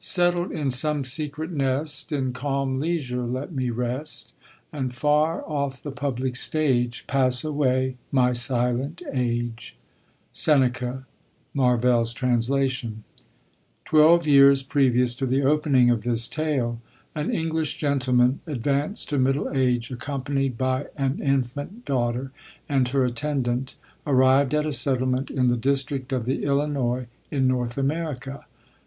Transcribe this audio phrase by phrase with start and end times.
[0.00, 4.32] Settled in some secret nest, In calm leisure let me rest;
[4.72, 9.76] And far off the public stage, Pass aAvay my silent age.
[10.32, 11.04] Seneca.—
[11.62, 12.48] Marvell's Trans.
[13.84, 16.80] Twelve years previous to the opening of this tale,
[17.14, 22.30] an English gentleman, advanced to middle age, accompanied by an infant daughter,
[22.66, 23.74] and her attendant,
[24.06, 28.46] arrived at a settlement in the district of the Illinois in North America.